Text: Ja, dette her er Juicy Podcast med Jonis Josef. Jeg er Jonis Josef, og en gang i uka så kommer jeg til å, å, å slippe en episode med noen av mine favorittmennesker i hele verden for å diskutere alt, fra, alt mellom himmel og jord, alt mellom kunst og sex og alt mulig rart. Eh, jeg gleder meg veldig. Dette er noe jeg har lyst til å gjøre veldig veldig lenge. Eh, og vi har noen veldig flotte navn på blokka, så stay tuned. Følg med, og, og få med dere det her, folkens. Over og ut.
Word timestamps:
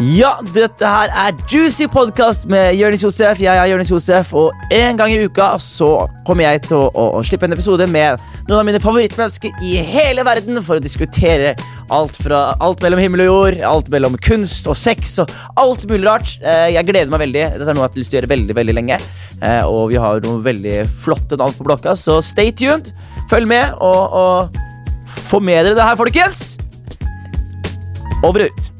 Ja, 0.00 0.38
dette 0.54 0.88
her 0.88 1.10
er 1.12 1.34
Juicy 1.52 1.84
Podcast 1.92 2.46
med 2.48 2.72
Jonis 2.78 3.02
Josef. 3.04 3.36
Jeg 3.42 3.52
er 3.52 3.68
Jonis 3.68 3.90
Josef, 3.92 4.30
og 4.32 4.72
en 4.72 4.96
gang 4.96 5.12
i 5.12 5.26
uka 5.28 5.50
så 5.60 6.06
kommer 6.24 6.46
jeg 6.46 6.62
til 6.64 6.78
å, 6.78 6.86
å, 6.88 7.04
å 7.18 7.20
slippe 7.26 7.44
en 7.44 7.52
episode 7.52 7.84
med 7.92 8.16
noen 8.46 8.62
av 8.62 8.64
mine 8.64 8.80
favorittmennesker 8.80 9.60
i 9.60 9.74
hele 9.84 10.24
verden 10.24 10.62
for 10.64 10.80
å 10.80 10.84
diskutere 10.86 11.52
alt, 11.92 12.16
fra, 12.16 12.54
alt 12.64 12.80
mellom 12.80 13.02
himmel 13.04 13.26
og 13.26 13.28
jord, 13.28 13.60
alt 13.74 13.92
mellom 13.92 14.16
kunst 14.24 14.72
og 14.72 14.80
sex 14.80 15.18
og 15.20 15.36
alt 15.60 15.84
mulig 15.90 16.08
rart. 16.08 16.32
Eh, 16.40 16.70
jeg 16.78 16.88
gleder 16.88 17.12
meg 17.12 17.26
veldig. 17.26 17.44
Dette 17.60 17.68
er 17.68 17.76
noe 17.76 17.84
jeg 17.84 17.92
har 17.92 18.00
lyst 18.00 18.14
til 18.14 18.16
å 18.16 18.22
gjøre 18.22 18.32
veldig 18.32 18.58
veldig 18.62 18.78
lenge. 18.80 19.00
Eh, 19.36 19.62
og 19.68 19.92
vi 19.92 20.00
har 20.00 20.24
noen 20.24 20.40
veldig 20.48 20.80
flotte 21.04 21.36
navn 21.44 21.60
på 21.60 21.68
blokka, 21.68 21.92
så 21.92 22.22
stay 22.24 22.56
tuned. 22.56 22.94
Følg 23.28 23.52
med, 23.52 23.76
og, 23.84 24.18
og 24.24 25.24
få 25.28 25.44
med 25.44 25.60
dere 25.60 25.76
det 25.76 25.92
her, 25.92 26.00
folkens. 26.00 26.44
Over 28.24 28.48
og 28.48 28.48
ut. 28.48 28.76